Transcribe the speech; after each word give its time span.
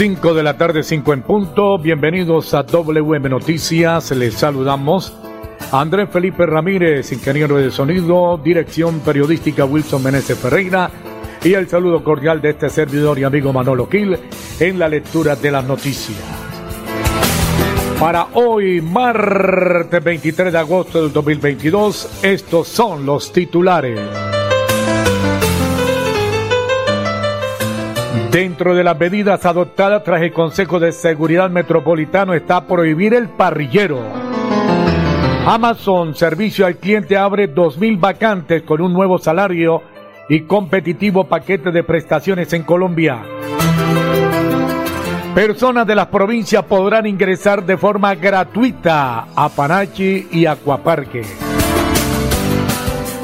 5 0.00 0.32
de 0.32 0.42
la 0.42 0.56
tarde, 0.56 0.82
5 0.82 1.12
en 1.12 1.20
punto. 1.20 1.76
Bienvenidos 1.76 2.54
a 2.54 2.62
WM 2.62 3.28
Noticias. 3.28 4.10
Les 4.12 4.32
saludamos. 4.32 5.12
Andrés 5.72 6.08
Felipe 6.10 6.46
Ramírez, 6.46 7.12
ingeniero 7.12 7.58
de 7.58 7.70
sonido, 7.70 8.40
dirección 8.42 9.00
periodística 9.00 9.66
Wilson 9.66 10.02
Meneses 10.02 10.38
Ferreira 10.38 10.90
y 11.44 11.52
el 11.52 11.68
saludo 11.68 12.02
cordial 12.02 12.40
de 12.40 12.48
este 12.48 12.70
servidor 12.70 13.18
y 13.18 13.24
amigo 13.24 13.52
Manolo 13.52 13.88
Gil 13.88 14.18
en 14.58 14.78
la 14.78 14.88
lectura 14.88 15.36
de 15.36 15.50
las 15.50 15.66
noticias. 15.66 16.18
Para 18.00 18.28
hoy, 18.32 18.80
martes 18.80 20.02
23 20.02 20.50
de 20.50 20.58
agosto 20.58 21.02
del 21.02 21.12
2022, 21.12 22.20
estos 22.22 22.68
son 22.68 23.04
los 23.04 23.30
titulares. 23.34 24.00
Dentro 28.30 28.76
de 28.76 28.84
las 28.84 28.96
medidas 28.96 29.44
adoptadas 29.44 30.04
tras 30.04 30.22
el 30.22 30.32
Consejo 30.32 30.78
de 30.78 30.92
Seguridad 30.92 31.50
Metropolitano 31.50 32.32
está 32.32 32.64
prohibir 32.64 33.12
el 33.12 33.28
parrillero. 33.28 34.00
Amazon 35.44 36.14
Servicio 36.14 36.64
al 36.64 36.76
Cliente 36.76 37.16
abre 37.16 37.52
2.000 37.52 37.98
vacantes 37.98 38.62
con 38.62 38.82
un 38.82 38.92
nuevo 38.92 39.18
salario 39.18 39.82
y 40.28 40.42
competitivo 40.42 41.24
paquete 41.24 41.72
de 41.72 41.82
prestaciones 41.82 42.52
en 42.52 42.62
Colombia. 42.62 43.20
Personas 45.34 45.84
de 45.84 45.96
las 45.96 46.06
provincias 46.06 46.64
podrán 46.66 47.06
ingresar 47.06 47.66
de 47.66 47.76
forma 47.76 48.14
gratuita 48.14 49.26
a 49.34 49.48
Panachi 49.48 50.28
y 50.30 50.46
Acuaparque. 50.46 51.49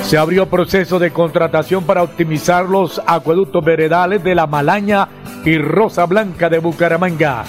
Se 0.06 0.16
abrió 0.16 0.46
proceso 0.46 1.00
de 1.00 1.10
contratación 1.10 1.82
para 1.82 2.04
optimizar 2.04 2.66
los 2.66 3.02
acueductos 3.08 3.64
veredales 3.64 4.22
de 4.22 4.36
La 4.36 4.46
Malaña 4.46 5.08
y 5.44 5.58
Rosa 5.58 6.06
Blanca 6.06 6.48
de 6.48 6.60
Bucaramanga. 6.60 7.42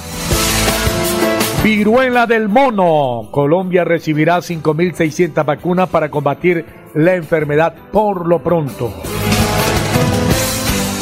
Viruela 1.64 2.26
del 2.26 2.50
mono. 2.50 3.30
Colombia 3.30 3.84
recibirá 3.84 4.38
5.600 4.38 5.46
vacunas 5.46 5.88
para 5.90 6.10
combatir 6.10 6.66
la 6.96 7.14
enfermedad 7.14 7.76
por 7.92 8.26
lo 8.26 8.42
pronto. 8.42 8.92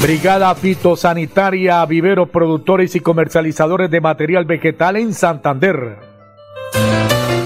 Brigada 0.02 0.54
fitosanitaria, 0.56 1.86
viveros 1.86 2.28
productores 2.28 2.98
y 2.98 3.00
comercializadores 3.00 3.90
de 3.90 4.02
material 4.02 4.44
vegetal 4.44 4.98
en 4.98 5.14
Santander. 5.14 6.00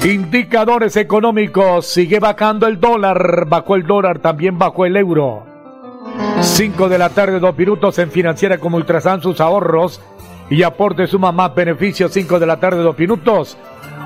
Indicadores 0.04 0.96
económicos. 0.96 1.86
Sigue 1.86 2.20
bajando 2.20 2.68
el 2.68 2.80
dólar. 2.80 3.46
Bajó 3.48 3.76
el 3.76 3.84
dólar, 3.84 4.20
también 4.20 4.58
bajó 4.58 4.86
el 4.86 4.96
euro. 4.96 5.44
5 6.40 6.88
de 6.88 6.98
la 6.98 7.10
tarde, 7.10 7.40
dos 7.40 7.58
minutos 7.58 8.00
en 8.00 8.10
Financiera 8.10 8.60
como 8.60 8.78
Ultrasan 8.78 9.22
sus 9.22 9.42
ahorros 9.42 10.02
y 10.50 10.64
aporte 10.64 11.06
suma 11.06 11.34
más 11.34 11.54
beneficios. 11.54 12.14
5 12.14 12.40
de 12.40 12.46
la 12.46 12.62
tarde, 12.62 12.82
dos 12.82 12.98
minutos. 12.98 13.58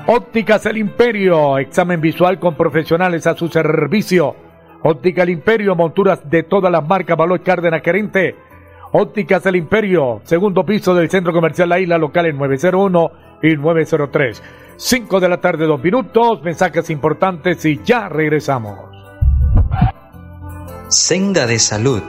Ópticas 0.08 0.66
El 0.66 0.78
Imperio. 0.78 1.58
Examen 1.58 2.00
visual 2.00 2.40
con 2.40 2.56
profesionales 2.56 3.28
a 3.28 3.36
su 3.36 3.46
servicio. 3.46 4.34
Óptica 4.82 5.22
El 5.22 5.30
Imperio. 5.30 5.76
Monturas 5.76 6.28
de 6.28 6.42
todas 6.42 6.72
las 6.72 6.84
marcas. 6.84 7.16
Valor 7.16 7.40
Cárdenas 7.40 7.82
Querente. 7.82 8.34
Ópticas 8.90 9.46
El 9.46 9.54
Imperio. 9.54 10.22
Segundo 10.24 10.66
piso 10.66 10.92
del 10.92 11.08
Centro 11.08 11.32
Comercial 11.32 11.68
La 11.68 11.78
Isla 11.78 11.98
Local 11.98 12.26
en 12.26 12.36
901 12.36 13.10
y 13.44 13.56
903. 13.56 14.42
5 14.76 15.20
de 15.20 15.28
la 15.28 15.40
tarde, 15.40 15.66
dos 15.66 15.82
minutos, 15.82 16.42
mensajes 16.42 16.90
importantes 16.90 17.64
y 17.64 17.80
ya 17.84 18.08
regresamos. 18.08 18.78
Senda 20.88 21.46
de 21.46 21.58
Salud. 21.58 22.02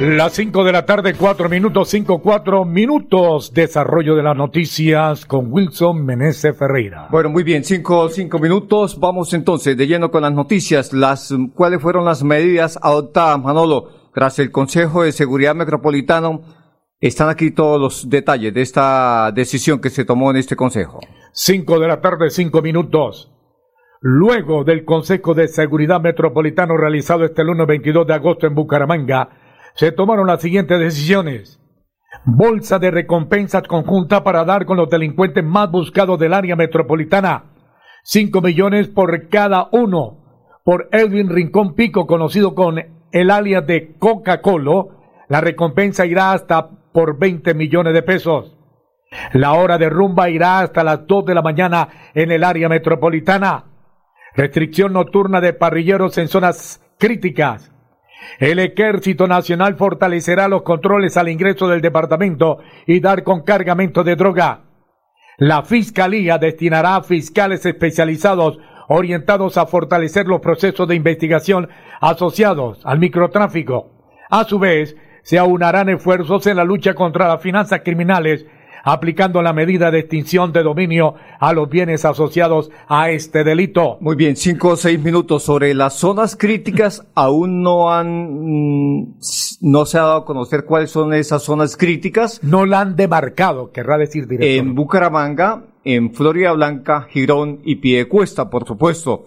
Las 0.00 0.34
5 0.34 0.62
de 0.62 0.72
la 0.72 0.84
tarde, 0.84 1.14
4 1.14 1.48
minutos, 1.48 1.88
5, 1.88 2.20
4 2.20 2.66
minutos. 2.66 3.54
Desarrollo 3.54 4.14
de 4.14 4.22
las 4.22 4.36
noticias 4.36 5.24
con 5.24 5.50
Wilson 5.50 6.04
Menezes 6.04 6.54
Ferreira. 6.54 7.08
Bueno, 7.10 7.30
muy 7.30 7.42
bien, 7.42 7.64
5, 7.64 8.10
5 8.10 8.38
minutos. 8.38 9.00
Vamos 9.00 9.32
entonces 9.32 9.74
de 9.74 9.86
lleno 9.86 10.10
con 10.10 10.20
las 10.20 10.34
noticias. 10.34 10.92
Las, 10.92 11.34
¿Cuáles 11.54 11.80
fueron 11.80 12.04
las 12.04 12.22
medidas 12.22 12.78
adoptadas, 12.82 13.40
Manolo, 13.40 14.10
tras 14.12 14.38
el 14.38 14.50
Consejo 14.50 15.02
de 15.02 15.12
Seguridad 15.12 15.54
Metropolitano? 15.54 16.42
Están 17.00 17.30
aquí 17.30 17.50
todos 17.50 17.80
los 17.80 18.10
detalles 18.10 18.52
de 18.52 18.60
esta 18.60 19.32
decisión 19.34 19.80
que 19.80 19.88
se 19.88 20.04
tomó 20.04 20.30
en 20.30 20.36
este 20.36 20.56
Consejo. 20.56 21.00
5 21.32 21.80
de 21.80 21.88
la 21.88 22.02
tarde, 22.02 22.28
5 22.28 22.60
minutos. 22.60 23.32
Luego 24.02 24.62
del 24.62 24.84
Consejo 24.84 25.32
de 25.32 25.48
Seguridad 25.48 26.02
Metropolitano 26.02 26.76
realizado 26.76 27.24
este 27.24 27.42
lunes 27.44 27.66
22 27.66 28.06
de 28.06 28.12
agosto 28.12 28.46
en 28.46 28.54
Bucaramanga, 28.54 29.45
se 29.76 29.92
tomaron 29.92 30.26
las 30.26 30.40
siguientes 30.40 30.80
decisiones. 30.80 31.60
Bolsa 32.24 32.78
de 32.78 32.90
recompensas 32.90 33.62
conjunta 33.68 34.24
para 34.24 34.44
dar 34.44 34.64
con 34.64 34.78
los 34.78 34.88
delincuentes 34.88 35.44
más 35.44 35.70
buscados 35.70 36.18
del 36.18 36.32
área 36.32 36.56
metropolitana. 36.56 37.44
5 38.02 38.40
millones 38.40 38.88
por 38.88 39.28
cada 39.28 39.68
uno. 39.72 40.24
Por 40.64 40.88
Edwin 40.92 41.28
Rincón 41.28 41.74
Pico, 41.74 42.06
conocido 42.06 42.54
con 42.54 42.82
el 43.12 43.30
alias 43.30 43.66
de 43.66 43.96
Coca-Cola, 43.98 44.86
la 45.28 45.40
recompensa 45.40 46.06
irá 46.06 46.32
hasta 46.32 46.68
por 46.92 47.18
20 47.18 47.54
millones 47.54 47.92
de 47.92 48.02
pesos. 48.02 48.56
La 49.32 49.52
hora 49.52 49.76
de 49.76 49.90
rumba 49.90 50.30
irá 50.30 50.60
hasta 50.60 50.82
las 50.82 51.06
2 51.06 51.26
de 51.26 51.34
la 51.34 51.42
mañana 51.42 51.88
en 52.14 52.32
el 52.32 52.44
área 52.44 52.68
metropolitana. 52.68 53.64
Restricción 54.34 54.94
nocturna 54.94 55.40
de 55.40 55.52
parrilleros 55.52 56.16
en 56.18 56.28
zonas 56.28 56.82
críticas. 56.98 57.75
El 58.38 58.58
Ejército 58.58 59.26
Nacional 59.26 59.76
fortalecerá 59.76 60.48
los 60.48 60.62
controles 60.62 61.16
al 61.16 61.28
ingreso 61.28 61.68
del 61.68 61.80
departamento 61.80 62.58
y 62.86 63.00
dar 63.00 63.22
con 63.22 63.42
cargamento 63.42 64.04
de 64.04 64.16
droga. 64.16 64.60
La 65.38 65.62
Fiscalía 65.62 66.38
destinará 66.38 66.96
a 66.96 67.02
fiscales 67.02 67.64
especializados 67.66 68.58
orientados 68.88 69.56
a 69.56 69.66
fortalecer 69.66 70.26
los 70.26 70.40
procesos 70.40 70.88
de 70.88 70.94
investigación 70.94 71.68
asociados 72.00 72.80
al 72.84 72.98
microtráfico. 72.98 73.90
A 74.30 74.44
su 74.44 74.58
vez, 74.58 74.96
se 75.22 75.38
aunarán 75.38 75.88
esfuerzos 75.88 76.46
en 76.46 76.56
la 76.56 76.64
lucha 76.64 76.94
contra 76.94 77.28
las 77.28 77.42
finanzas 77.42 77.80
criminales 77.84 78.46
aplicando 78.86 79.42
la 79.42 79.52
medida 79.52 79.90
de 79.90 79.98
extinción 79.98 80.52
de 80.52 80.62
dominio 80.62 81.16
a 81.40 81.52
los 81.52 81.68
bienes 81.68 82.04
asociados 82.04 82.70
a 82.86 83.10
este 83.10 83.42
delito. 83.42 83.98
Muy 84.00 84.14
bien, 84.14 84.36
cinco 84.36 84.68
o 84.68 84.76
seis 84.76 85.02
minutos 85.02 85.42
sobre 85.42 85.74
las 85.74 85.94
zonas 85.94 86.36
críticas. 86.36 87.04
Aún 87.16 87.62
no 87.62 87.92
han, 87.92 88.44
mm, 88.44 89.18
no 89.62 89.86
se 89.86 89.98
ha 89.98 90.02
dado 90.02 90.16
a 90.18 90.24
conocer 90.24 90.64
cuáles 90.64 90.92
son 90.92 91.12
esas 91.14 91.42
zonas 91.42 91.76
críticas. 91.76 92.40
No 92.44 92.64
la 92.64 92.82
han 92.82 92.94
demarcado, 92.94 93.72
querrá 93.72 93.98
decir 93.98 94.28
director. 94.28 94.48
En 94.48 94.76
Bucaramanga, 94.76 95.64
en 95.82 96.14
Florida 96.14 96.52
Blanca, 96.52 97.08
Girón 97.10 97.62
y 97.64 97.76
Piedecuesta, 97.76 98.48
por 98.48 98.68
supuesto. 98.68 99.24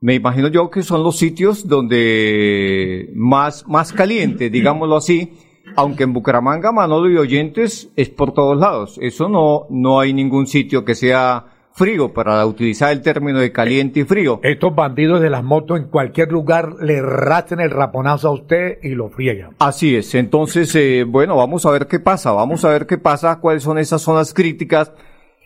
Me 0.00 0.14
imagino 0.14 0.48
yo 0.48 0.68
que 0.68 0.82
son 0.82 1.04
los 1.04 1.16
sitios 1.16 1.68
donde 1.68 3.10
más, 3.14 3.68
más 3.68 3.92
caliente, 3.92 4.50
digámoslo 4.50 4.96
así, 4.96 5.32
aunque 5.76 6.04
en 6.04 6.12
Bucaramanga, 6.12 6.72
Manolo 6.72 7.10
y 7.10 7.16
oyentes, 7.16 7.90
es 7.96 8.08
por 8.08 8.32
todos 8.32 8.58
lados. 8.58 8.98
Eso 9.00 9.28
no, 9.28 9.66
no 9.70 10.00
hay 10.00 10.12
ningún 10.12 10.46
sitio 10.46 10.84
que 10.84 10.94
sea 10.94 11.46
frío, 11.76 12.14
para 12.14 12.44
utilizar 12.46 12.90
el 12.90 13.02
término 13.02 13.38
de 13.38 13.52
caliente 13.52 14.00
y 14.00 14.04
frío. 14.04 14.40
Estos 14.42 14.74
bandidos 14.74 15.20
de 15.20 15.28
las 15.28 15.44
motos 15.44 15.78
en 15.78 15.88
cualquier 15.88 16.32
lugar 16.32 16.76
le 16.80 17.02
raten 17.02 17.60
el 17.60 17.70
raponazo 17.70 18.28
a 18.28 18.32
usted 18.32 18.78
y 18.82 18.90
lo 18.90 19.10
friegan. 19.10 19.50
Así 19.58 19.94
es. 19.94 20.14
Entonces, 20.14 20.74
eh, 20.74 21.04
bueno, 21.06 21.36
vamos 21.36 21.66
a 21.66 21.70
ver 21.70 21.86
qué 21.86 22.00
pasa. 22.00 22.32
Vamos 22.32 22.64
a 22.64 22.70
ver 22.70 22.86
qué 22.86 22.96
pasa, 22.96 23.40
cuáles 23.40 23.62
son 23.62 23.78
esas 23.78 24.00
zonas 24.00 24.32
críticas 24.32 24.90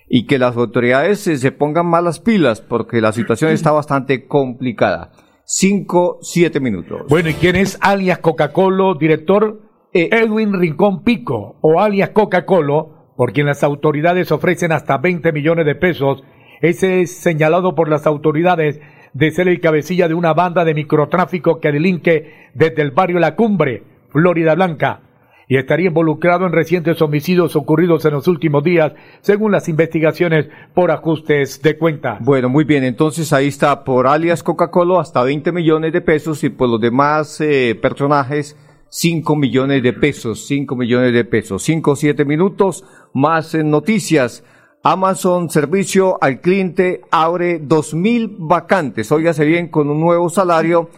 y 0.09 0.27
que 0.27 0.39
las 0.39 0.57
autoridades 0.57 1.27
eh, 1.27 1.37
se 1.37 1.51
pongan 1.51 1.87
malas 1.87 2.21
pilas 2.21 2.61
porque 2.61 3.01
la 3.01 3.13
situación 3.13 3.51
está 3.51 3.73
bastante 3.73 4.29
complicada. 4.29 5.11
Cinco, 5.45 6.19
siete 6.23 6.61
minutos. 6.61 7.03
Bueno, 7.09 7.29
¿y 7.29 7.35
quién 7.35 7.57
es 7.57 7.77
alias 7.81 8.19
Coca-Cola, 8.19 8.95
director? 9.01 9.70
Eh, 9.93 10.09
Edwin 10.13 10.53
Rincón 10.53 11.03
Pico, 11.03 11.57
o 11.63 11.81
alias 11.81 12.11
Coca-Cola, 12.11 12.85
por 13.17 13.33
quien 13.33 13.47
las 13.47 13.65
autoridades 13.65 14.31
ofrecen 14.31 14.71
hasta 14.71 14.99
20 14.99 15.33
millones 15.33 15.67
de 15.67 15.75
pesos, 15.75 16.23
ese 16.61 17.01
es 17.01 17.17
señalado 17.17 17.75
por 17.75 17.89
las 17.89 18.07
autoridades 18.07 18.81
de 19.15 19.31
ser 19.33 19.49
el 19.49 19.61
cabecilla 19.61 20.07
de 20.07 20.15
una 20.15 20.33
banda 20.33 20.65
de 20.65 20.75
microtráfico 20.75 21.59
que 21.59 21.73
delinque 21.73 22.51
desde 22.55 22.83
el 22.83 22.93
barrio 22.93 23.19
La 23.19 23.35
Cumbre, 23.35 23.83
Florida 24.11 24.55
Blanca, 24.55 25.01
y 25.49 25.57
estaría 25.57 25.89
involucrado 25.89 26.47
en 26.47 26.53
recientes 26.53 27.03
homicidios 27.03 27.57
ocurridos 27.57 28.05
en 28.05 28.13
los 28.13 28.29
últimos 28.29 28.63
días, 28.63 28.93
según 29.23 29.51
las 29.51 29.69
investigaciones 29.69 30.47
por 30.73 30.93
ajustes 30.93 31.61
de 31.63 31.77
cuenta. 31.77 32.19
Bueno, 32.21 32.49
muy 32.49 32.63
bien, 32.63 32.85
entonces 32.85 33.33
ahí 33.33 33.49
está 33.49 33.83
por 33.83 34.07
alias 34.07 34.45
Coca-Cola 34.45 35.01
hasta 35.01 35.25
20 35.25 35.51
millones 35.51 35.93
de 35.93 36.01
pesos 36.01 36.45
y 36.45 36.49
por 36.49 36.69
los 36.69 36.81
demás 36.81 37.41
eh, 37.41 37.77
personajes 37.83 38.57
5 38.91 39.37
millones 39.37 39.83
de 39.83 39.93
pesos, 39.93 40.47
5 40.47 40.77
millones 40.77 41.13
de 41.13 41.25
pesos, 41.25 41.63
5 41.63 41.93
o 41.93 41.97
7 41.97 42.25
minutos, 42.25 42.85
más 43.15 43.55
en 43.55 43.71
noticias. 43.71 44.45
Amazon 44.83 45.49
Servicio 45.49 46.19
al 46.21 46.41
Cliente 46.41 47.03
abre 47.11 47.61
2.000 47.61 48.37
vacantes, 48.39 49.13
óigase 49.13 49.45
bien, 49.45 49.69
con 49.69 49.89
un 49.89 50.01
nuevo 50.01 50.29
salario 50.29 50.91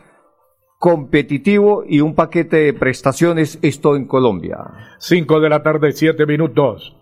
competitivo 0.78 1.84
y 1.86 2.00
un 2.00 2.14
paquete 2.14 2.56
de 2.56 2.72
prestaciones, 2.72 3.58
esto 3.60 3.94
en 3.94 4.06
Colombia. 4.06 4.58
5 4.98 5.40
de 5.40 5.48
la 5.48 5.62
tarde, 5.62 5.92
7 5.92 6.24
minutos. 6.26 6.96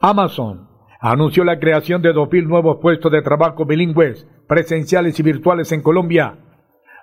Amazon 0.00 0.68
anunció 1.00 1.44
la 1.44 1.58
creación 1.58 2.00
de 2.00 2.14
2.000 2.14 2.46
nuevos 2.46 2.78
puestos 2.80 3.10
de 3.10 3.22
trabajo 3.22 3.64
bilingües, 3.64 4.26
presenciales 4.46 5.18
y 5.18 5.22
virtuales 5.22 5.72
en 5.72 5.82
Colombia 5.82 6.38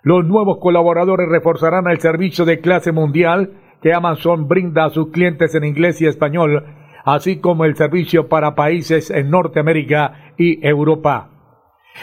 los 0.06 0.24
nuevos 0.24 0.60
colaboradores 0.60 1.28
reforzarán 1.28 1.88
el 1.88 2.00
servicio 2.00 2.46
de 2.46 2.60
clase 2.60 2.92
mundial 2.92 3.54
que 3.82 3.92
Amazon 3.92 4.48
brinda 4.48 4.86
a 4.86 4.92
sus 4.92 5.10
clientes 5.10 5.56
en 5.56 5.64
inglés 5.64 6.00
y 6.00 6.06
español, 6.06 6.64
así 7.04 7.40
como 7.40 7.66
el 7.66 7.76
servicio 7.76 8.30
para 8.30 8.54
países 8.54 9.10
en 9.10 9.32
Norteamérica 9.32 10.34
y 10.38 10.64
Europa. 10.66 11.32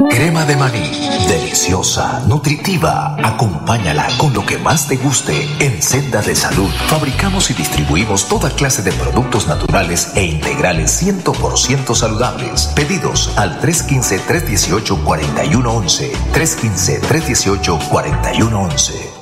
Crema 0.10 0.44
de 0.46 0.58
maní, 0.58 0.82
deliciosa, 1.30 2.26
nutritiva. 2.28 3.16
Acompáñala 3.24 4.10
con 4.18 4.34
lo 4.34 4.46
que 4.46 4.58
más 4.58 4.90
te 4.90 4.98
guste 4.98 5.48
en 5.62 5.82
Senda 5.82 6.22
de 6.22 6.36
Salud. 6.36 6.70
Fabricamos 6.88 7.50
y 7.50 7.54
distribuimos 7.54 8.28
toda 8.28 8.50
clase 8.50 8.84
de 8.84 8.92
productos 8.92 9.48
naturales 9.48 10.12
e 10.18 10.26
integrales 10.26 11.02
100% 11.02 11.96
saludables. 11.96 12.74
Pedidos 12.76 13.38
al 13.38 13.58
315-318-4111. 13.62 16.12
315-318-4111. 16.34 19.22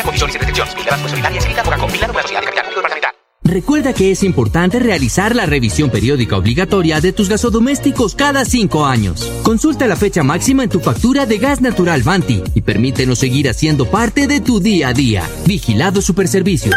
Recuerda 3.43 3.93
que 3.93 4.11
es 4.11 4.23
importante 4.23 4.79
realizar 4.79 5.35
la 5.35 5.45
revisión 5.45 5.89
periódica 5.89 6.37
obligatoria 6.37 7.01
de 7.01 7.11
tus 7.11 7.27
gasodomésticos 7.27 8.15
cada 8.15 8.45
cinco 8.45 8.85
años. 8.85 9.29
Consulta 9.43 9.87
la 9.87 9.95
fecha 9.95 10.23
máxima 10.23 10.63
en 10.63 10.69
tu 10.69 10.79
factura 10.79 11.25
de 11.25 11.37
gas 11.37 11.59
natural 11.59 12.03
Vanti 12.03 12.43
y 12.55 12.61
permítenos 12.61 13.19
seguir 13.19 13.49
haciendo 13.49 13.85
parte 13.89 14.27
de 14.27 14.39
tu 14.41 14.59
día 14.59 14.89
a 14.89 14.93
día. 14.93 15.27
Vigilado 15.45 16.01
Superservicios. 16.01 16.75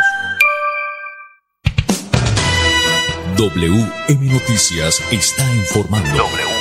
WM 3.37 4.33
Noticias 4.33 5.02
está 5.11 5.45
informando. 5.54 6.53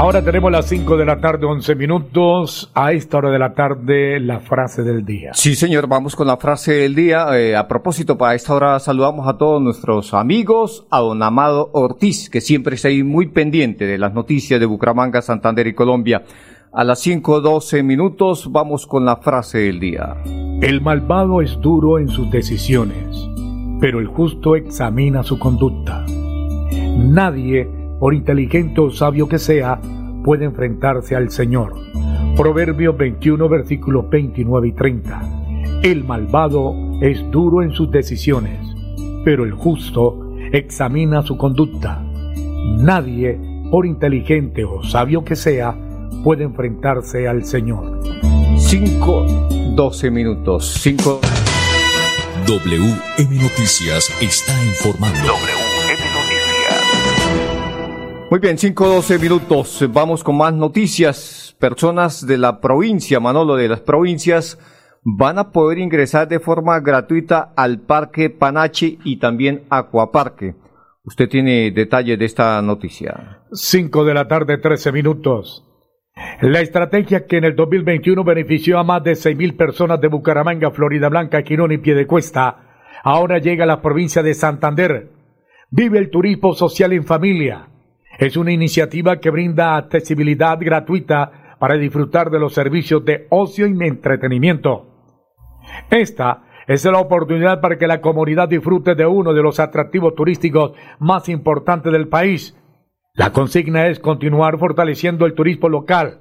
Ahora 0.00 0.22
tenemos 0.22 0.52
las 0.52 0.66
5 0.66 0.96
de 0.96 1.04
la 1.04 1.20
tarde, 1.20 1.44
11 1.44 1.74
minutos. 1.74 2.70
A 2.72 2.92
esta 2.92 3.18
hora 3.18 3.32
de 3.32 3.38
la 3.40 3.54
tarde, 3.54 4.20
la 4.20 4.38
frase 4.38 4.84
del 4.84 5.04
día. 5.04 5.32
Sí, 5.34 5.56
señor, 5.56 5.88
vamos 5.88 6.14
con 6.14 6.28
la 6.28 6.36
frase 6.36 6.72
del 6.72 6.94
día. 6.94 7.26
Eh, 7.36 7.56
a 7.56 7.66
propósito, 7.66 8.16
para 8.16 8.36
esta 8.36 8.54
hora 8.54 8.78
saludamos 8.78 9.26
a 9.26 9.36
todos 9.36 9.60
nuestros 9.60 10.14
amigos, 10.14 10.86
a 10.88 11.00
don 11.00 11.20
Amado 11.20 11.70
Ortiz, 11.72 12.30
que 12.30 12.40
siempre 12.40 12.76
está 12.76 12.86
ahí 12.86 13.02
muy 13.02 13.26
pendiente 13.26 13.86
de 13.86 13.98
las 13.98 14.14
noticias 14.14 14.60
de 14.60 14.66
Bucaramanga, 14.66 15.20
Santander 15.20 15.66
y 15.66 15.74
Colombia. 15.74 16.22
A 16.72 16.84
las 16.84 17.04
5.12 17.04 17.82
minutos 17.82 18.52
vamos 18.52 18.86
con 18.86 19.04
la 19.04 19.16
frase 19.16 19.58
del 19.58 19.80
día. 19.80 20.14
El 20.62 20.80
malvado 20.80 21.42
es 21.42 21.60
duro 21.60 21.98
en 21.98 22.08
sus 22.08 22.30
decisiones, 22.30 23.28
pero 23.80 23.98
el 23.98 24.06
justo 24.06 24.54
examina 24.54 25.24
su 25.24 25.40
conducta. 25.40 26.04
Nadie 26.96 27.87
por 27.98 28.14
inteligente 28.14 28.80
o 28.80 28.90
sabio 28.90 29.28
que 29.28 29.38
sea, 29.38 29.80
puede 30.24 30.44
enfrentarse 30.44 31.16
al 31.16 31.30
Señor. 31.30 31.74
Proverbios 32.36 32.96
21, 32.96 33.48
versículos 33.48 34.08
29 34.08 34.68
y 34.68 34.72
30. 34.72 35.80
El 35.82 36.04
malvado 36.04 36.74
es 37.00 37.18
duro 37.30 37.62
en 37.62 37.72
sus 37.72 37.90
decisiones, 37.90 38.58
pero 39.24 39.44
el 39.44 39.52
justo 39.52 40.28
examina 40.52 41.22
su 41.22 41.36
conducta. 41.36 42.04
Nadie, 42.78 43.38
por 43.70 43.86
inteligente 43.86 44.64
o 44.64 44.82
sabio 44.82 45.24
que 45.24 45.36
sea, 45.36 45.76
puede 46.22 46.44
enfrentarse 46.44 47.28
al 47.28 47.44
Señor. 47.44 48.00
5, 48.56 49.26
12 49.74 50.10
minutos. 50.10 50.74
5. 50.80 51.20
WM 52.46 53.42
Noticias 53.42 54.10
está 54.20 54.52
informando. 54.64 55.57
Muy 58.30 58.40
bien, 58.40 58.58
5-12 58.58 59.18
minutos. 59.18 59.88
Vamos 59.90 60.22
con 60.22 60.36
más 60.36 60.52
noticias. 60.52 61.56
Personas 61.58 62.26
de 62.26 62.36
la 62.36 62.60
provincia, 62.60 63.20
Manolo, 63.20 63.56
de 63.56 63.68
las 63.68 63.80
provincias, 63.80 64.58
van 65.02 65.38
a 65.38 65.50
poder 65.50 65.78
ingresar 65.78 66.28
de 66.28 66.38
forma 66.38 66.78
gratuita 66.80 67.54
al 67.56 67.80
Parque 67.80 68.28
Panache 68.28 68.98
y 69.02 69.18
también 69.18 69.62
Acuaparque. 69.70 70.56
Usted 71.04 71.26
tiene 71.30 71.70
detalles 71.70 72.18
de 72.18 72.26
esta 72.26 72.60
noticia. 72.60 73.44
5 73.50 74.04
de 74.04 74.12
la 74.12 74.28
tarde, 74.28 74.58
13 74.58 74.92
minutos. 74.92 75.64
La 76.42 76.60
estrategia 76.60 77.24
que 77.24 77.38
en 77.38 77.44
el 77.44 77.56
2021 77.56 78.24
benefició 78.24 78.78
a 78.78 78.84
más 78.84 79.02
de 79.04 79.12
6.000 79.12 79.56
personas 79.56 80.02
de 80.02 80.08
Bucaramanga, 80.08 80.70
Florida 80.70 81.08
Blanca, 81.08 81.42
Quirón 81.42 81.72
y 81.72 81.78
Piedecuesta, 81.78 82.82
ahora 83.04 83.38
llega 83.38 83.64
a 83.64 83.68
la 83.68 83.80
provincia 83.80 84.22
de 84.22 84.34
Santander. 84.34 85.08
Vive 85.70 85.98
el 85.98 86.10
turismo 86.10 86.52
social 86.52 86.92
en 86.92 87.06
familia 87.06 87.68
es 88.18 88.36
una 88.36 88.52
iniciativa 88.52 89.20
que 89.20 89.30
brinda 89.30 89.76
accesibilidad 89.76 90.58
gratuita 90.60 91.56
para 91.58 91.76
disfrutar 91.76 92.30
de 92.30 92.40
los 92.40 92.52
servicios 92.52 93.04
de 93.04 93.26
ocio 93.30 93.66
y 93.66 93.86
entretenimiento. 93.86 94.86
Esta 95.88 96.42
es 96.66 96.84
la 96.84 96.98
oportunidad 96.98 97.60
para 97.60 97.78
que 97.78 97.86
la 97.86 98.00
comunidad 98.00 98.48
disfrute 98.48 98.94
de 98.94 99.06
uno 99.06 99.32
de 99.32 99.42
los 99.42 99.60
atractivos 99.60 100.14
turísticos 100.14 100.72
más 100.98 101.28
importantes 101.28 101.92
del 101.92 102.08
país. 102.08 102.56
La 103.14 103.32
consigna 103.32 103.86
es 103.86 104.00
continuar 104.00 104.58
fortaleciendo 104.58 105.24
el 105.24 105.34
turismo 105.34 105.68
local. 105.68 106.20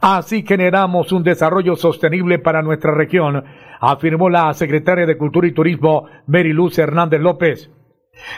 Así 0.00 0.44
generamos 0.46 1.12
un 1.12 1.22
desarrollo 1.22 1.76
sostenible 1.76 2.38
para 2.38 2.62
nuestra 2.62 2.92
región, 2.92 3.44
afirmó 3.80 4.28
la 4.28 4.52
secretaria 4.54 5.06
de 5.06 5.16
Cultura 5.16 5.46
y 5.46 5.52
Turismo, 5.52 6.06
Mary 6.26 6.52
Luz 6.52 6.78
Hernández 6.78 7.20
López. 7.20 7.70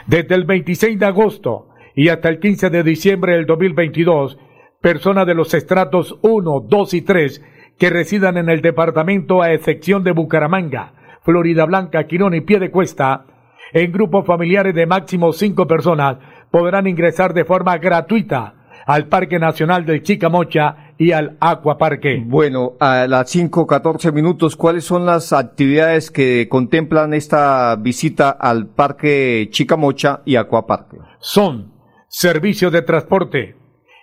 Desde 0.05 0.35
el 0.35 0.43
26 0.45 0.99
de 0.99 1.05
agosto, 1.05 1.69
y 1.97 2.09
hasta 2.09 2.29
el 2.29 2.39
15 2.39 2.69
de 2.69 2.83
diciembre 2.83 3.33
del 3.33 3.47
2022, 3.47 4.37
personas 4.79 5.25
de 5.25 5.33
los 5.33 5.55
estratos 5.55 6.19
1, 6.21 6.65
2 6.69 6.93
y 6.93 7.01
3 7.01 7.43
que 7.79 7.89
residan 7.89 8.37
en 8.37 8.49
el 8.49 8.61
departamento 8.61 9.41
a 9.41 9.51
excepción 9.51 10.03
de 10.03 10.11
Bucaramanga, 10.11 10.93
Florida 11.23 11.65
Blanca, 11.65 12.05
Quirón 12.05 12.35
y 12.35 12.41
Piedecuesta, 12.41 13.25
en 13.73 13.91
grupos 13.91 14.27
familiares 14.27 14.75
de 14.75 14.85
máximo 14.85 15.33
5 15.33 15.65
personas, 15.65 16.17
podrán 16.51 16.85
ingresar 16.85 17.33
de 17.33 17.45
forma 17.45 17.79
gratuita 17.79 18.53
al 18.85 19.07
Parque 19.07 19.39
Nacional 19.39 19.83
del 19.83 20.03
Chicamocha 20.03 20.93
y 20.99 21.13
al 21.13 21.35
Acuaparque. 21.39 22.23
Bueno, 22.23 22.73
a 22.79 23.07
las 23.07 23.35
5.14 23.35 24.13
minutos, 24.13 24.55
¿cuáles 24.55 24.83
son 24.83 25.07
las 25.07 25.33
actividades 25.33 26.11
que 26.11 26.47
contemplan 26.47 27.15
esta 27.15 27.75
visita 27.75 28.29
al 28.29 28.67
Parque 28.67 29.47
Chicamocha 29.49 30.21
y 30.25 30.35
Acuaparque? 30.35 30.97
Son 31.17 31.76
servicio 32.19 32.71
de 32.71 32.81
transporte, 32.81 33.55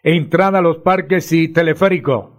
entrada 0.04 0.60
a 0.60 0.62
los 0.62 0.78
parques 0.78 1.32
y 1.32 1.48
teleférico, 1.48 2.30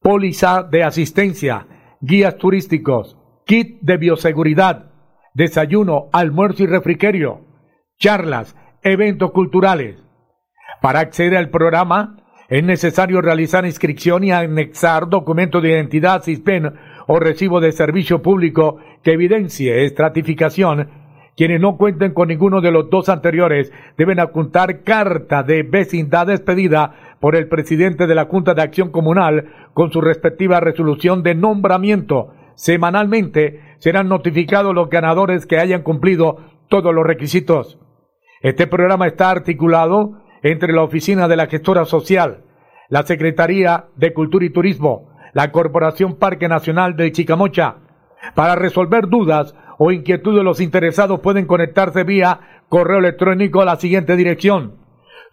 póliza 0.00 0.62
de 0.62 0.84
asistencia, 0.84 1.66
guías 2.00 2.38
turísticos, 2.38 3.18
kit 3.44 3.78
de 3.82 3.98
bioseguridad, 3.98 4.90
desayuno, 5.34 6.08
almuerzo 6.14 6.62
y 6.62 6.66
refrigerio, 6.66 7.42
charlas, 7.98 8.56
eventos 8.82 9.32
culturales. 9.32 9.98
Para 10.80 11.00
acceder 11.00 11.36
al 11.36 11.50
programa 11.50 12.24
es 12.48 12.64
necesario 12.64 13.20
realizar 13.20 13.66
inscripción 13.66 14.24
y 14.24 14.32
anexar 14.32 15.10
documento 15.10 15.60
de 15.60 15.72
identidad 15.72 16.22
CISPEN 16.22 16.72
o 17.06 17.20
recibo 17.20 17.60
de 17.60 17.72
servicio 17.72 18.22
público 18.22 18.78
que 19.02 19.12
evidencie 19.12 19.84
estratificación 19.84 20.97
quienes 21.38 21.60
no 21.60 21.76
cuenten 21.76 22.14
con 22.14 22.26
ninguno 22.26 22.60
de 22.60 22.72
los 22.72 22.90
dos 22.90 23.08
anteriores 23.08 23.72
deben 23.96 24.18
apuntar 24.18 24.82
carta 24.82 25.44
de 25.44 25.62
vecindad 25.62 26.26
despedida 26.26 27.16
por 27.20 27.36
el 27.36 27.46
presidente 27.46 28.08
de 28.08 28.16
la 28.16 28.24
Junta 28.24 28.54
de 28.54 28.62
Acción 28.62 28.90
Comunal 28.90 29.52
con 29.72 29.92
su 29.92 30.00
respectiva 30.00 30.58
resolución 30.58 31.22
de 31.22 31.36
nombramiento. 31.36 32.32
Semanalmente 32.56 33.60
serán 33.78 34.08
notificados 34.08 34.74
los 34.74 34.90
ganadores 34.90 35.46
que 35.46 35.58
hayan 35.58 35.82
cumplido 35.82 36.38
todos 36.66 36.92
los 36.92 37.06
requisitos. 37.06 37.78
Este 38.42 38.66
programa 38.66 39.06
está 39.06 39.30
articulado 39.30 40.20
entre 40.42 40.72
la 40.72 40.82
Oficina 40.82 41.28
de 41.28 41.36
la 41.36 41.46
Gestora 41.46 41.84
Social, 41.84 42.42
la 42.88 43.04
Secretaría 43.04 43.84
de 43.94 44.12
Cultura 44.12 44.44
y 44.44 44.50
Turismo, 44.50 45.14
la 45.34 45.52
Corporación 45.52 46.16
Parque 46.16 46.48
Nacional 46.48 46.96
de 46.96 47.12
Chicamocha. 47.12 47.76
Para 48.34 48.56
resolver 48.56 49.06
dudas 49.06 49.54
o 49.78 49.90
inquietudes, 49.90 50.44
los 50.44 50.60
interesados 50.60 51.20
pueden 51.20 51.46
conectarse 51.46 52.04
vía 52.04 52.40
correo 52.68 52.98
electrónico 52.98 53.62
a 53.62 53.64
la 53.64 53.76
siguiente 53.76 54.16
dirección 54.16 54.88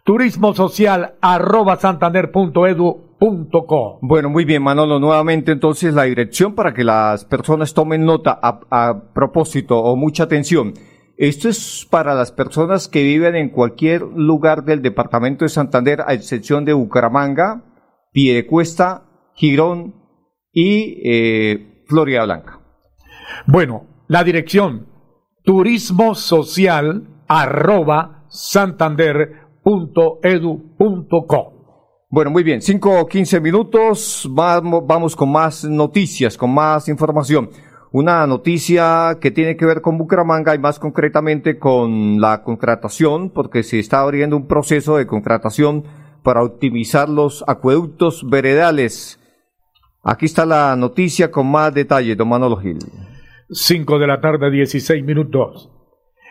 turismo 0.05 0.53
social 0.53 1.15
arroba 1.19 1.75
santander.edu.co. 1.77 3.99
Bueno, 4.01 4.29
muy 4.29 4.45
bien, 4.45 4.63
Manolo. 4.63 4.99
Nuevamente, 4.99 5.51
entonces, 5.51 5.95
la 5.95 6.03
dirección 6.03 6.53
para 6.53 6.73
que 6.73 6.85
las 6.85 7.25
personas 7.25 7.73
tomen 7.73 8.05
nota 8.05 8.39
a, 8.41 8.61
a, 8.69 9.13
propósito 9.13 9.79
o 9.79 9.97
mucha 9.97 10.23
atención. 10.23 10.75
Esto 11.17 11.49
es 11.49 11.87
para 11.89 12.13
las 12.13 12.31
personas 12.31 12.87
que 12.87 13.01
viven 13.01 13.35
en 13.35 13.49
cualquier 13.49 14.03
lugar 14.03 14.63
del 14.63 14.83
departamento 14.83 15.43
de 15.43 15.49
Santander, 15.49 16.03
a 16.05 16.13
excepción 16.13 16.65
de 16.65 16.73
Bucaramanga, 16.73 17.63
Piedecuesta, 18.11 19.05
Girón 19.33 19.95
y 20.51 21.01
eh, 21.03 21.83
Florida 21.87 22.25
Blanca. 22.25 22.59
Bueno, 23.47 23.87
la 24.07 24.23
dirección 24.23 24.87
turismo 25.43 26.15
social 26.15 27.07
arroba 27.27 28.25
santander 28.27 29.45
edu.co. 30.23 31.53
Bueno, 32.09 32.31
muy 32.31 32.43
bien, 32.43 32.61
5 32.61 32.99
o 33.01 33.07
15 33.07 33.39
minutos, 33.39 34.27
vamos, 34.31 34.83
vamos 34.85 35.15
con 35.15 35.31
más 35.31 35.63
noticias, 35.63 36.37
con 36.37 36.53
más 36.53 36.87
información. 36.87 37.49
Una 37.91 38.27
noticia 38.27 39.17
que 39.21 39.31
tiene 39.31 39.55
que 39.55 39.65
ver 39.65 39.81
con 39.81 39.97
Bucaramanga 39.97 40.53
y 40.53 40.59
más 40.59 40.79
concretamente 40.79 41.57
con 41.57 42.19
la 42.19 42.43
contratación, 42.43 43.29
porque 43.29 43.63
se 43.63 43.79
está 43.79 44.01
abriendo 44.01 44.35
un 44.35 44.47
proceso 44.47 44.97
de 44.97 45.07
contratación 45.07 45.83
para 46.23 46.43
optimizar 46.43 47.09
los 47.09 47.43
acueductos 47.47 48.27
veredales. 48.29 49.19
Aquí 50.03 50.25
está 50.25 50.45
la 50.45 50.75
noticia 50.75 51.31
con 51.31 51.47
más 51.47 51.73
detalle, 51.73 52.15
don 52.15 52.29
Manolo 52.29 52.57
Gil. 52.57 52.79
5 53.51 53.99
de 53.99 54.07
la 54.07 54.21
tarde, 54.21 54.49
16 54.49 55.03
minutos. 55.03 55.69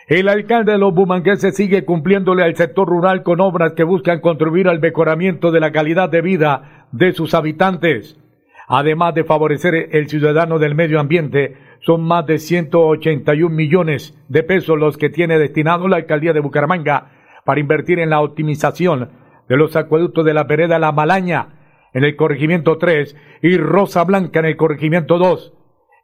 El 0.07 0.27
alcalde 0.27 0.73
de 0.73 0.77
los 0.77 0.93
bumangueses 0.93 1.55
sigue 1.55 1.85
cumpliéndole 1.85 2.43
al 2.43 2.57
sector 2.57 2.89
rural 2.89 3.23
con 3.23 3.39
obras 3.39 3.71
que 3.71 3.85
buscan 3.85 4.19
contribuir 4.19 4.67
al 4.67 4.81
mejoramiento 4.81 5.51
de 5.51 5.61
la 5.61 5.71
calidad 5.71 6.09
de 6.09 6.21
vida 6.21 6.87
de 6.91 7.13
sus 7.13 7.33
habitantes. 7.33 8.19
Además 8.67 9.15
de 9.15 9.23
favorecer 9.23 9.95
el 9.95 10.09
ciudadano 10.09 10.59
del 10.59 10.75
medio 10.75 10.99
ambiente, 10.99 11.55
son 11.79 12.03
más 12.03 12.25
de 12.25 12.37
181 12.37 13.55
millones 13.55 14.13
de 14.27 14.43
pesos 14.43 14.77
los 14.77 14.97
que 14.97 15.09
tiene 15.09 15.39
destinado 15.39 15.87
la 15.87 15.95
alcaldía 15.95 16.33
de 16.33 16.41
Bucaramanga 16.41 17.11
para 17.45 17.61
invertir 17.61 17.99
en 17.99 18.09
la 18.09 18.19
optimización 18.19 19.09
de 19.47 19.55
los 19.55 19.77
acueductos 19.77 20.25
de 20.25 20.33
la 20.33 20.43
vereda 20.43 20.79
La 20.79 20.91
Malaña 20.91 21.47
en 21.93 22.03
el 22.03 22.17
corregimiento 22.17 22.77
3 22.77 23.15
y 23.41 23.57
Rosa 23.57 24.03
Blanca 24.03 24.39
en 24.39 24.45
el 24.45 24.57
corregimiento 24.57 25.17
2. 25.17 25.54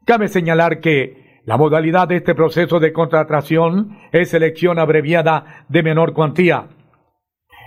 Cabe 0.06 0.30
señalar 0.30 0.80
que 0.80 1.42
la 1.46 1.58
modalidad 1.58 2.08
de 2.08 2.18
este 2.18 2.34
proceso 2.34 2.80
de 2.80 2.92
contratación 2.92 3.98
es 4.12 4.30
selección 4.30 4.80
abreviada 4.80 5.66
de 5.70 5.84
menor 5.84 6.14
cuantía. 6.14 6.70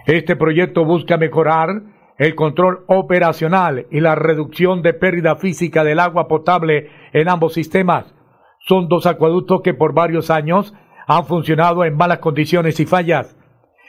Este 0.07 0.35
proyecto 0.35 0.85
busca 0.85 1.17
mejorar 1.17 1.83
el 2.19 2.35
control 2.35 2.85
operacional 2.89 3.87
y 3.91 4.01
la 4.01 4.17
reducción 4.17 4.83
de 4.83 4.95
pérdida 4.95 5.37
física 5.37 5.85
del 5.85 6.01
agua 6.01 6.27
potable 6.27 6.91
en 7.13 7.29
ambos 7.29 7.55
sistemas. 7.55 8.13
Son 8.59 8.89
dos 8.89 9.07
acueductos 9.07 9.63
que 9.63 9.75
por 9.75 9.95
varios 9.95 10.31
años 10.31 10.75
han 11.07 11.27
funcionado 11.27 11.85
en 11.85 11.97
malas 11.97 12.19
condiciones 12.19 12.81
y 12.81 12.87
fallas. 12.87 13.37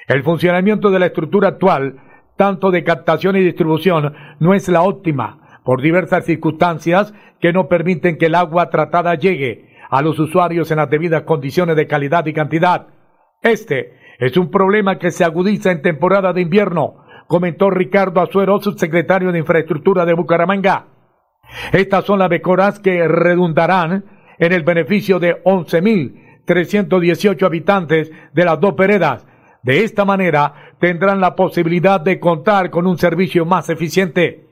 El 0.07 0.23
funcionamiento 0.23 0.91
de 0.91 0.99
la 0.99 1.07
estructura 1.07 1.49
actual, 1.49 1.99
tanto 2.37 2.69
de 2.69 2.83
captación 2.83 3.37
y 3.37 3.41
distribución, 3.41 4.13
no 4.39 4.53
es 4.53 4.67
la 4.67 4.83
óptima, 4.83 5.44
por 5.65 5.81
diversas 5.81 6.23
circunstancias 6.25 7.13
que 7.41 7.51
no 7.51 7.67
permiten 7.67 8.17
que 8.17 8.27
el 8.27 8.35
agua 8.35 8.69
tratada 8.69 9.15
llegue 9.15 9.75
a 9.89 10.03
los 10.03 10.17
usuarios 10.19 10.71
en 10.71 10.77
las 10.77 10.89
debidas 10.89 11.23
condiciones 11.23 11.75
de 11.75 11.87
calidad 11.87 12.25
y 12.27 12.33
cantidad. 12.33 12.87
Este 13.41 13.97
es 14.19 14.37
un 14.37 14.51
problema 14.51 14.99
que 14.99 15.11
se 15.11 15.25
agudiza 15.25 15.71
en 15.71 15.81
temporada 15.81 16.31
de 16.33 16.41
invierno, 16.41 17.03
comentó 17.27 17.71
Ricardo 17.71 18.21
Azuero, 18.21 18.61
subsecretario 18.61 19.31
de 19.31 19.39
Infraestructura 19.39 20.05
de 20.05 20.13
Bucaramanga. 20.13 20.85
Estas 21.73 22.05
son 22.05 22.19
las 22.19 22.29
mejoras 22.29 22.79
que 22.79 23.07
redundarán 23.07 24.05
en 24.37 24.53
el 24.53 24.61
beneficio 24.63 25.17
de 25.19 25.41
11.318 25.43 27.43
habitantes 27.43 28.11
de 28.33 28.45
las 28.45 28.59
dos 28.59 28.75
veredas. 28.75 29.25
De 29.63 29.83
esta 29.83 30.05
manera 30.05 30.53
tendrán 30.79 31.19
la 31.19 31.35
posibilidad 31.35 31.99
de 31.99 32.19
contar 32.19 32.69
con 32.69 32.85
un 32.85 32.99
servicio 32.99 33.45
más 33.45 33.67
eficiente. 33.69 34.44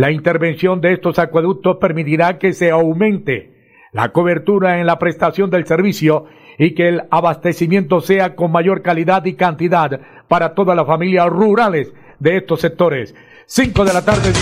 La 0.00 0.10
intervención 0.10 0.80
de 0.80 0.94
estos 0.94 1.18
acueductos 1.18 1.76
permitirá 1.76 2.38
que 2.38 2.54
se 2.54 2.70
aumente 2.70 3.50
la 3.92 4.12
cobertura 4.12 4.80
en 4.80 4.86
la 4.86 4.98
prestación 4.98 5.50
del 5.50 5.66
servicio 5.66 6.24
y 6.58 6.74
que 6.74 6.88
el 6.88 7.02
abastecimiento 7.10 8.00
sea 8.00 8.34
con 8.34 8.50
mayor 8.50 8.80
calidad 8.80 9.26
y 9.26 9.34
cantidad 9.34 10.00
para 10.26 10.54
todas 10.54 10.74
las 10.74 10.86
familias 10.86 11.26
rurales 11.26 11.92
de 12.18 12.38
estos 12.38 12.62
sectores. 12.62 13.14
5 13.44 13.84
de 13.84 13.92
la 13.92 14.02
tarde. 14.02 14.32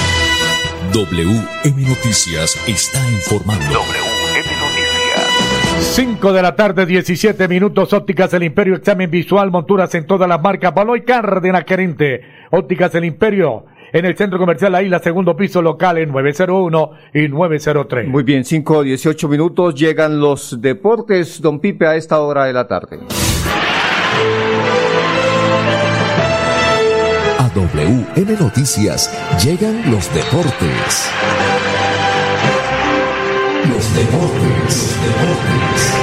WM 0.92 1.88
Noticias 1.88 2.54
está 2.68 3.00
informando. 3.10 3.64
WM 3.64 4.60
Noticias. 4.60 5.88
5 5.96 6.32
de 6.34 6.42
la 6.42 6.54
tarde, 6.54 6.86
17 6.86 7.48
minutos. 7.48 7.92
Ópticas 7.92 8.32
El 8.32 8.44
Imperio, 8.44 8.76
examen 8.76 9.10
visual, 9.10 9.50
monturas 9.50 9.92
en 9.96 10.06
todas 10.06 10.28
las 10.28 10.40
marcas. 10.40 10.72
Baloy 10.72 11.00
Cárdenas, 11.02 11.64
gerente. 11.66 12.20
Ópticas 12.52 12.94
El 12.94 13.06
Imperio 13.06 13.64
en 13.92 14.04
el 14.04 14.16
Centro 14.16 14.38
Comercial 14.38 14.72
La 14.72 14.82
Isla, 14.82 14.98
segundo 14.98 15.36
piso 15.36 15.62
local 15.62 15.98
en 15.98 16.10
901 16.10 16.90
y 17.14 17.28
903. 17.28 18.08
Muy 18.08 18.22
bien, 18.22 18.44
5 18.44 18.82
18 18.82 19.28
minutos. 19.28 19.74
Llegan 19.74 20.20
los 20.20 20.60
deportes, 20.60 21.40
don 21.40 21.60
Pipe, 21.60 21.86
a 21.86 21.96
esta 21.96 22.20
hora 22.20 22.44
de 22.44 22.52
la 22.52 22.66
tarde. 22.66 22.98
A 27.38 27.50
WM 27.54 28.36
Noticias 28.40 29.10
llegan 29.42 29.90
los 29.90 30.12
deportes. 30.14 31.10
Los 33.68 33.94
deportes, 33.94 34.96
deportes. 35.02 35.94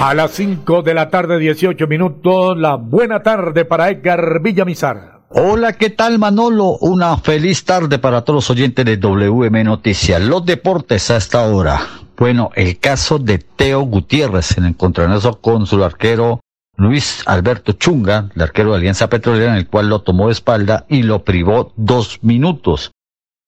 A 0.00 0.14
las 0.14 0.32
5 0.32 0.82
de 0.82 0.94
la 0.94 1.08
tarde, 1.10 1.38
18 1.38 1.86
minutos, 1.86 2.58
la 2.58 2.74
buena 2.74 3.22
tarde 3.22 3.64
para 3.64 3.88
Edgar 3.88 4.40
Villamizar. 4.40 5.21
Hola, 5.34 5.72
¿qué 5.72 5.88
tal 5.88 6.18
Manolo? 6.18 6.76
Una 6.82 7.16
feliz 7.16 7.64
tarde 7.64 7.98
para 7.98 8.20
todos 8.20 8.36
los 8.36 8.50
oyentes 8.50 8.84
de 8.84 8.98
WM 8.98 9.64
Noticias. 9.64 10.20
Los 10.20 10.44
deportes 10.44 11.10
a 11.10 11.16
esta 11.16 11.46
hora. 11.46 11.80
Bueno, 12.18 12.50
el 12.54 12.78
caso 12.78 13.18
de 13.18 13.38
Teo 13.38 13.80
Gutiérrez, 13.80 14.58
en 14.58 14.64
el 14.64 14.70
encontronazo 14.72 15.40
con 15.40 15.66
su 15.66 15.82
arquero 15.82 16.40
Luis 16.76 17.22
Alberto 17.24 17.72
Chunga, 17.72 18.28
el 18.36 18.42
arquero 18.42 18.72
de 18.72 18.76
Alianza 18.76 19.08
Petrolera, 19.08 19.52
en 19.52 19.56
el 19.56 19.68
cual 19.68 19.88
lo 19.88 20.02
tomó 20.02 20.26
de 20.26 20.32
espalda 20.32 20.84
y 20.90 21.02
lo 21.02 21.24
privó 21.24 21.72
dos 21.76 22.18
minutos. 22.20 22.90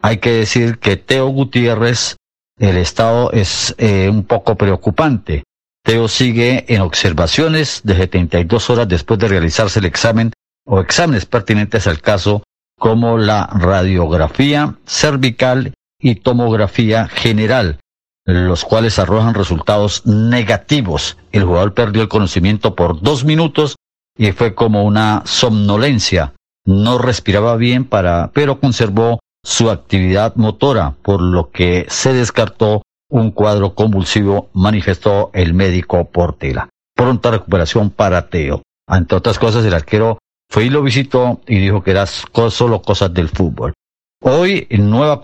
Hay 0.01 0.17
que 0.17 0.31
decir 0.31 0.79
que 0.79 0.97
Teo 0.97 1.27
Gutiérrez, 1.27 2.17
el 2.59 2.79
estado 2.79 3.31
es 3.33 3.75
eh, 3.77 4.09
un 4.09 4.25
poco 4.25 4.55
preocupante. 4.55 5.45
Teo 5.85 6.09
sigue 6.09 6.65
en 6.75 6.81
observaciones 6.81 7.83
de 7.85 7.95
72 7.95 8.71
horas 8.71 8.89
después 8.89 9.21
de 9.21 9.29
realizarse 9.29 9.81
el 9.81 9.85
examen 9.85 10.33
o 10.65 10.81
exámenes 10.81 11.27
pertinentes 11.27 11.87
al 11.87 12.01
caso 12.01 12.43
como 12.79 13.19
la 13.19 13.47
radiografía 13.47 14.77
cervical 14.87 15.75
y 16.01 16.17
tomografía 16.17 17.09
general, 17.09 17.79
los 18.25 18.65
cuales 18.65 18.99
arrojan 18.99 19.35
resultados 19.35 20.05
negativos. 20.07 21.17
El 21.33 21.45
jugador 21.45 21.75
perdió 21.75 22.03
el 22.03 22.09
conocimiento 22.09 22.75
por 22.75 23.01
dos 23.01 23.25
minutos 23.25 23.77
y 24.17 24.33
fue 24.33 24.55
como 24.55 24.85
una 24.85 25.23
somnolencia. 25.25 26.35
No 26.67 26.99
respiraba 26.99 27.57
bien 27.57 27.85
para, 27.85 28.31
pero 28.33 28.61
conservó 28.61 29.21
su 29.43 29.71
actividad 29.71 30.35
motora, 30.37 30.95
por 31.03 31.21
lo 31.21 31.51
que 31.51 31.87
se 31.89 32.15
descartó 32.15 32.83
un 33.11 33.31
cuadro 33.31 33.75
convulsivo, 33.75 34.49
manifestó 34.55 35.31
el 35.35 35.53
médico 35.53 36.11
Portela. 36.11 36.71
Pronta 36.97 37.31
recuperación 37.31 37.91
para 37.91 38.29
Teo. 38.29 38.63
Ante 38.87 39.15
otras 39.15 39.39
cosas, 39.39 39.65
el 39.65 39.75
arquero 39.75 40.19
fue 40.49 40.65
y 40.65 40.71
lo 40.71 40.83
visitó 40.83 41.41
y 41.47 41.59
dijo 41.59 41.83
que 41.83 41.91
era 41.91 42.07
solo 42.07 42.83
cosas 42.83 43.13
del 43.13 43.29
fútbol. 43.29 43.73
Hoy 44.21 44.67
nueva 44.71 45.21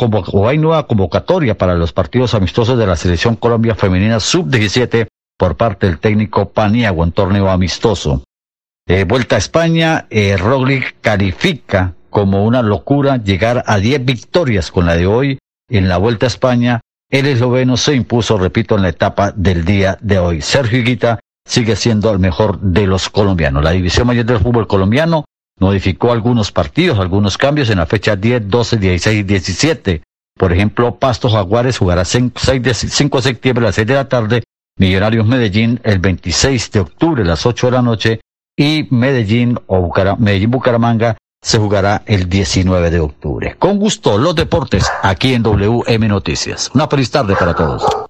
hay 0.47 0.59
nueva 0.59 0.87
convocatoria 0.87 1.57
para 1.57 1.75
los 1.75 1.93
partidos 1.93 2.35
amistosos 2.35 2.79
de 2.79 2.87
la 2.87 2.97
Selección 2.97 3.37
Colombia 3.37 3.75
Femenina 3.75 4.21
Sub-17 4.21 5.07
por 5.39 5.57
parte 5.57 5.87
del 5.87 5.99
técnico 5.99 6.51
Paniagua 6.51 7.07
en 7.07 7.13
torneo 7.13 7.49
amistoso. 7.49 8.25
Eh, 8.87 9.05
vuelta 9.05 9.37
a 9.37 9.39
España, 9.39 10.07
eh, 10.11 10.37
Roglic 10.37 10.97
califica 11.01 11.95
como 12.11 12.45
una 12.45 12.61
locura 12.61 13.17
llegar 13.17 13.65
a 13.67 13.79
10 13.79 14.05
victorias 14.05 14.71
con 14.71 14.85
la 14.85 14.97
de 14.97 15.07
hoy 15.07 15.39
en 15.71 15.89
la 15.89 15.97
Vuelta 15.97 16.27
a 16.27 16.29
España. 16.29 16.81
El 17.09 17.27
esloveno 17.27 17.77
se 17.77 17.95
impuso, 17.95 18.37
repito, 18.37 18.77
en 18.77 18.83
la 18.83 18.91
etapa 18.91 19.33
del 19.33 19.65
día 19.65 19.97
de 20.03 20.19
hoy. 20.19 20.43
Sergio 20.43 20.81
Higuita 20.81 21.21
sigue 21.47 21.77
siendo 21.77 22.11
el 22.11 22.19
mejor 22.19 22.61
de 22.61 22.87
los 22.87 23.09
colombianos. 23.09 23.65
La 23.65 23.71
División 23.71 24.07
Mayor 24.07 24.25
del 24.25 24.41
Fútbol 24.41 24.67
Colombiano 24.67 25.25
modificó 25.59 26.13
algunos 26.13 26.53
partidos, 26.53 26.99
algunos 26.99 27.39
cambios 27.39 27.71
en 27.71 27.79
la 27.79 27.87
fecha 27.87 28.17
10, 28.17 28.49
12, 28.49 28.77
16 28.79 29.21
y 29.21 29.23
17 29.23 30.03
Por 30.37 30.53
ejemplo, 30.53 30.97
Pasto 30.97 31.29
Jaguares 31.29 31.79
jugará 31.79 32.05
5 32.05 32.41
de, 32.61 32.75
5 32.75 33.19
de 33.19 33.23
septiembre 33.23 33.65
a 33.65 33.69
las 33.69 33.75
6 33.75 33.87
de 33.87 33.95
la 33.95 34.09
tarde, 34.09 34.43
Millonarios 34.79 35.27
Medellín 35.27 35.81
el 35.85 35.99
26 35.99 36.71
de 36.73 36.81
octubre 36.81 37.23
a 37.23 37.27
las 37.27 37.45
8 37.45 37.67
de 37.67 37.73
la 37.73 37.83
noche 37.83 38.21
y 38.57 38.87
Medellín 38.91 39.59
o 39.67 39.93
Medellín 40.19 40.51
Bucaramanga 40.51 41.17
se 41.43 41.59
jugará 41.59 42.03
el 42.07 42.29
19 42.29 42.91
de 42.91 43.01
octubre. 43.01 43.57
Con 43.59 43.79
gusto, 43.79 44.19
los 44.19 44.35
deportes 44.35 44.91
aquí 45.03 45.35
en 45.35 45.43
WM 45.43 46.09
Noticias. 46.09 46.71
Una 46.75 46.87
feliz 46.87 47.11
tarde 47.11 47.35
para 47.37 47.55
todos. 47.55 48.10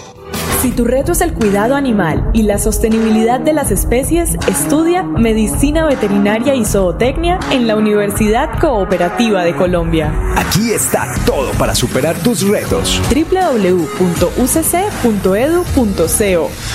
Si 0.61 0.69
tu 0.69 0.85
reto 0.85 1.13
es 1.13 1.21
el 1.21 1.33
cuidado 1.33 1.73
animal 1.73 2.29
y 2.33 2.43
la 2.43 2.59
sostenibilidad 2.59 3.39
de 3.39 3.51
las 3.51 3.71
especies, 3.71 4.35
estudia 4.47 5.01
Medicina 5.01 5.87
Veterinaria 5.87 6.53
y 6.53 6.65
Zootecnia 6.65 7.39
en 7.51 7.65
la 7.65 7.75
Universidad 7.75 8.59
Cooperativa 8.59 9.43
de 9.43 9.55
Colombia. 9.55 10.13
Aquí 10.35 10.71
está 10.71 11.15
todo 11.25 11.51
para 11.53 11.73
superar 11.73 12.15
tus 12.17 12.47
retos. 12.47 13.01
www.ucc.edu.co 13.09 13.71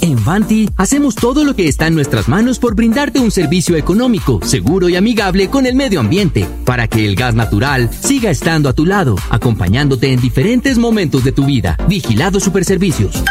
En 0.01 0.23
Vanti 0.23 0.69
hacemos 0.77 1.15
todo 1.15 1.43
lo 1.43 1.55
que 1.55 1.67
está 1.67 1.87
en 1.87 1.95
nuestras 1.95 2.27
manos 2.27 2.59
por 2.59 2.75
brindarte 2.75 3.19
un 3.19 3.31
servicio 3.31 3.75
económico, 3.75 4.39
seguro 4.43 4.89
y 4.89 4.95
amigable 4.95 5.49
con 5.49 5.65
el 5.65 5.75
medio 5.75 5.99
ambiente, 5.99 6.47
para 6.65 6.87
que 6.87 7.05
el 7.05 7.15
gas 7.15 7.35
natural 7.35 7.89
siga 7.91 8.29
estando 8.31 8.69
a 8.69 8.73
tu 8.73 8.85
lado, 8.85 9.15
acompañándote 9.29 10.13
en 10.13 10.21
diferentes 10.21 10.77
momentos 10.77 11.23
de 11.23 11.31
tu 11.31 11.45
vida. 11.45 11.77
Vigilado 11.87 12.39
Superservicios. 12.39 13.23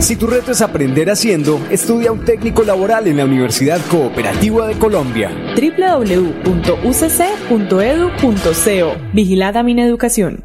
Si 0.00 0.16
tu 0.16 0.26
reto 0.26 0.50
es 0.50 0.62
aprender 0.62 1.10
haciendo, 1.10 1.60
estudia 1.70 2.10
un 2.10 2.24
técnico 2.24 2.64
laboral 2.64 3.06
en 3.06 3.18
la 3.18 3.24
Universidad 3.24 3.80
Cooperativa 3.88 4.66
de 4.66 4.74
Colombia. 4.74 5.30
www.ucc.edu.co 5.54 6.52
Vigilada 9.12 9.62
Mineducación. 9.62 10.44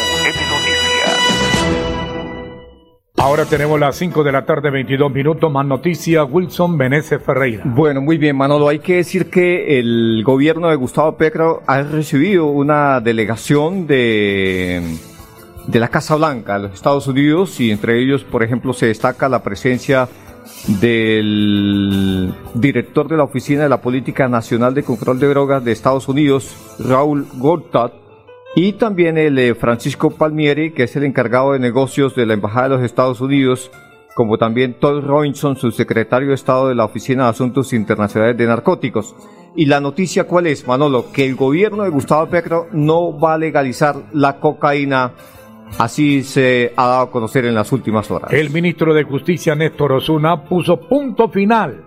Ahora 3.21 3.45
tenemos 3.45 3.79
las 3.79 3.97
5 3.97 4.23
de 4.23 4.31
la 4.31 4.45
tarde, 4.47 4.71
22 4.71 5.11
minutos. 5.11 5.51
Más 5.51 5.63
noticias, 5.63 6.25
Wilson 6.27 6.75
Meneses 6.75 7.21
Ferreira. 7.21 7.61
Bueno, 7.65 8.01
muy 8.01 8.17
bien, 8.17 8.35
Manolo. 8.35 8.67
Hay 8.67 8.79
que 8.79 8.95
decir 8.95 9.29
que 9.29 9.77
el 9.77 10.23
gobierno 10.25 10.69
de 10.69 10.75
Gustavo 10.75 11.17
Petro 11.17 11.61
ha 11.67 11.83
recibido 11.83 12.47
una 12.47 12.99
delegación 12.99 13.85
de, 13.85 14.97
de 15.67 15.79
la 15.79 15.89
Casa 15.89 16.15
Blanca 16.15 16.55
de 16.55 16.63
los 16.63 16.73
Estados 16.73 17.05
Unidos 17.05 17.59
y 17.59 17.69
entre 17.69 18.01
ellos, 18.01 18.23
por 18.23 18.41
ejemplo, 18.41 18.73
se 18.73 18.87
destaca 18.87 19.29
la 19.29 19.43
presencia 19.43 20.09
del 20.81 22.33
director 22.55 23.07
de 23.07 23.17
la 23.17 23.23
Oficina 23.23 23.61
de 23.61 23.69
la 23.69 23.81
Política 23.81 24.27
Nacional 24.29 24.73
de 24.73 24.81
Control 24.81 25.19
de 25.19 25.27
Drogas 25.27 25.63
de 25.63 25.71
Estados 25.71 26.07
Unidos, 26.07 26.55
Raúl 26.79 27.27
Goldstadt, 27.35 28.00
y 28.55 28.73
también 28.73 29.17
el 29.17 29.37
eh, 29.39 29.55
Francisco 29.55 30.11
Palmieri, 30.11 30.71
que 30.71 30.83
es 30.83 30.95
el 30.95 31.03
encargado 31.03 31.53
de 31.53 31.59
negocios 31.59 32.15
de 32.15 32.25
la 32.25 32.33
Embajada 32.33 32.69
de 32.69 32.75
los 32.75 32.83
Estados 32.83 33.21
Unidos, 33.21 33.71
como 34.13 34.37
también 34.37 34.73
Todd 34.73 35.05
Robinson, 35.05 35.55
su 35.55 35.71
secretario 35.71 36.29
de 36.29 36.35
Estado 36.35 36.67
de 36.67 36.75
la 36.75 36.85
Oficina 36.85 37.23
de 37.23 37.29
Asuntos 37.29 37.71
Internacionales 37.71 38.37
de 38.37 38.45
Narcóticos. 38.45 39.15
Y 39.55 39.65
la 39.65 39.79
noticia 39.79 40.25
cuál 40.25 40.47
es, 40.47 40.67
Manolo, 40.67 41.11
que 41.11 41.25
el 41.25 41.35
gobierno 41.35 41.83
de 41.83 41.89
Gustavo 41.89 42.27
Petro 42.27 42.67
no 42.71 43.17
va 43.17 43.35
a 43.35 43.37
legalizar 43.37 43.95
la 44.13 44.39
cocaína. 44.39 45.13
Así 45.77 46.23
se 46.23 46.73
ha 46.75 46.87
dado 46.87 47.01
a 47.03 47.11
conocer 47.11 47.45
en 47.45 47.55
las 47.55 47.71
últimas 47.71 48.11
horas. 48.11 48.33
El 48.33 48.49
ministro 48.49 48.93
de 48.93 49.03
Justicia, 49.03 49.55
Néstor 49.55 49.93
Osuna, 49.93 50.43
puso 50.43 50.77
punto 50.77 51.29
final 51.29 51.85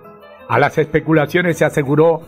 a 0.48 0.58
las 0.58 0.76
especulaciones 0.78 1.60
y 1.60 1.64
aseguró 1.64 2.20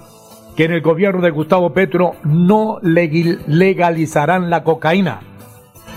que 0.57 0.65
en 0.65 0.73
el 0.73 0.81
gobierno 0.81 1.21
de 1.21 1.31
Gustavo 1.31 1.73
Petro 1.73 2.15
no 2.25 2.79
legalizarán 2.83 4.49
la 4.49 4.65
cocaína. 4.65 5.21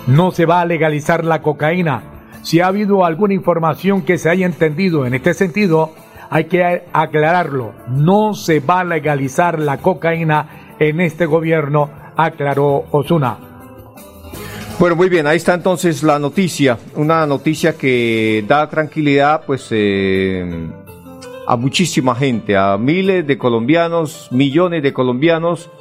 No 0.05 0.31
se 0.31 0.45
va 0.45 0.61
a 0.61 0.65
legalizar 0.65 1.23
la 1.23 1.41
cocaína. 1.41 2.03
Si 2.41 2.59
ha 2.59 2.67
habido 2.67 3.05
alguna 3.05 3.33
información 3.33 4.01
que 4.01 4.17
se 4.17 4.29
haya 4.29 4.45
entendido 4.45 5.05
en 5.05 5.13
este 5.13 5.33
sentido, 5.33 5.93
hay 6.29 6.45
que 6.45 6.83
aclararlo. 6.91 7.73
No 7.87 8.33
se 8.33 8.59
va 8.59 8.81
a 8.81 8.83
legalizar 8.83 9.59
la 9.59 9.77
cocaína 9.77 10.75
en 10.79 10.99
este 10.99 11.25
gobierno, 11.25 11.89
aclaró 12.15 12.85
Osuna. 12.91 13.37
Bueno, 14.77 14.95
muy 14.95 15.09
bien, 15.09 15.27
ahí 15.27 15.37
está 15.37 15.53
entonces 15.53 16.03
la 16.03 16.19
noticia, 16.19 16.77
una 16.95 17.25
noticia 17.25 17.77
que 17.77 18.45
da 18.47 18.69
tranquilidad, 18.69 19.43
pues 19.45 19.67
eh, 19.71 20.69
a 21.49 21.55
muchísima 21.55 22.13
gente, 22.13 22.55
a 22.55 22.77
miles 22.77 23.25
de 23.25 23.39
colombianos, 23.39 24.27
millones 24.29 24.83
de 24.83 24.93
colombianos, 24.93 25.71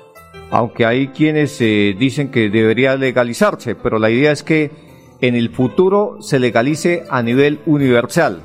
aunque 0.50 0.86
hay 0.86 1.08
quienes 1.08 1.60
eh, 1.60 1.94
dicen 1.98 2.30
que 2.30 2.48
debería 2.48 2.96
legalizarse, 2.96 3.74
pero 3.74 3.98
la 3.98 4.08
idea 4.08 4.32
es 4.32 4.42
que 4.42 4.70
en 5.20 5.34
el 5.34 5.50
futuro 5.50 6.22
se 6.22 6.38
legalice 6.38 7.04
a 7.10 7.22
nivel 7.22 7.60
universal 7.66 8.40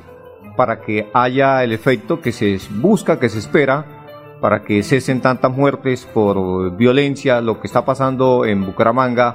para 0.54 0.82
que 0.82 1.08
haya 1.14 1.64
el 1.64 1.72
efecto 1.72 2.20
que 2.20 2.30
se 2.30 2.58
busca, 2.72 3.18
que 3.18 3.30
se 3.30 3.38
espera, 3.38 3.86
para 4.42 4.62
que 4.62 4.82
cesen 4.82 5.22
tantas 5.22 5.50
muertes 5.50 6.04
por 6.04 6.76
violencia, 6.76 7.40
lo 7.40 7.58
que 7.58 7.68
está 7.68 7.86
pasando 7.86 8.44
en 8.44 8.66
Bucaramanga, 8.66 9.34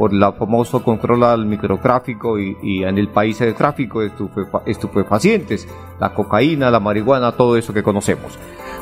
por 0.00 0.12
el 0.14 0.24
famoso 0.32 0.82
control 0.82 1.22
al 1.24 1.44
microtráfico 1.44 2.38
y, 2.38 2.82
en 2.82 2.96
el 2.96 3.08
país 3.08 3.38
de 3.38 3.52
tráfico 3.52 4.00
de 4.00 4.10
estupefacientes, 4.64 5.68
la 6.00 6.14
cocaína, 6.14 6.70
la 6.70 6.80
marihuana, 6.80 7.32
todo 7.32 7.58
eso 7.58 7.74
que 7.74 7.82
conocemos. 7.82 8.38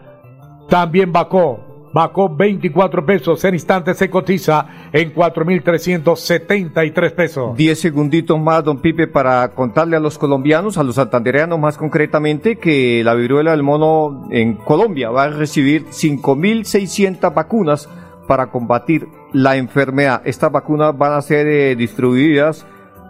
también 0.67 1.13
bajó 1.13 1.66
bajó 1.97 2.29
24 2.29 3.03
pesos. 3.07 3.43
En 3.43 3.55
instantes 3.55 3.97
se 3.97 4.07
cotiza 4.07 4.67
en 4.93 5.15
4.373 5.15 7.11
pesos. 7.13 7.57
Diez 7.57 7.79
segunditos 7.79 8.39
más, 8.39 8.63
don 8.63 8.77
Pipe, 8.77 9.07
para 9.07 9.49
contarle 9.49 9.97
a 9.97 9.99
los 9.99 10.19
colombianos, 10.19 10.77
a 10.77 10.83
los 10.83 10.93
santandereanos 10.95 11.57
más 11.57 11.75
concretamente, 11.75 12.57
que 12.57 13.03
la 13.03 13.15
viruela 13.15 13.49
del 13.49 13.63
mono 13.63 14.27
en 14.29 14.53
Colombia 14.53 15.09
va 15.09 15.23
a 15.23 15.29
recibir 15.29 15.87
5.600 15.87 17.33
vacunas 17.33 17.89
para 18.27 18.51
combatir 18.51 19.07
la 19.33 19.55
enfermedad. 19.55 20.21
Estas 20.23 20.51
vacunas 20.51 20.95
van 20.95 21.13
a 21.13 21.21
ser 21.23 21.47
eh, 21.47 21.75
distribuidas, 21.75 22.63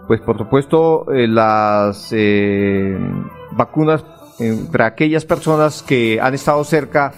pues 0.07 0.21
por 0.21 0.37
supuesto, 0.37 1.11
eh, 1.11 1.27
las 1.27 2.07
eh, 2.13 2.97
vacunas 3.51 4.05
entre 4.39 4.83
aquellas 4.83 5.25
personas 5.25 5.83
que 5.83 6.21
han 6.21 6.35
estado 6.35 6.63
cerca 6.63 7.11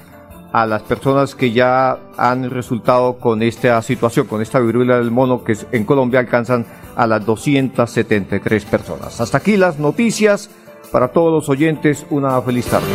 a 0.52 0.66
las 0.66 0.82
personas 0.84 1.36
que 1.36 1.52
ya 1.52 1.98
han 2.18 2.50
resultado 2.50 3.18
con 3.18 3.44
esta 3.44 3.82
situación, 3.82 4.28
con 4.28 4.42
esta 4.42 4.60
viruela 4.60 4.98
del 4.98 5.12
mono 5.12 5.44
que 5.44 5.58
en 5.72 5.86
Colombia 5.86 6.20
alcanzan 6.20 6.66
a 6.96 7.08
las 7.08 7.26
273 7.26 8.66
personas. 8.66 9.22
Hasta 9.22 9.38
aquí 9.38 9.58
las 9.58 9.80
noticias. 9.80 10.50
Para 10.92 11.10
todos 11.10 11.32
los 11.32 11.50
oyentes, 11.50 12.06
una 12.10 12.42
feliz 12.42 12.66
tarde. 12.66 12.88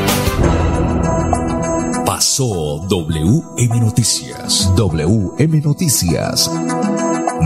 Pasó 2.04 2.84
WM 2.88 3.80
Noticias. 3.80 4.72
WM 4.74 5.60
Noticias. 5.60 6.50